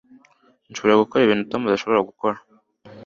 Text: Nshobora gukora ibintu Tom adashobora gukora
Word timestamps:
Nshobora 0.69 1.01
gukora 1.03 1.21
ibintu 1.23 1.49
Tom 1.51 1.61
adashobora 1.63 2.07
gukora 2.09 2.37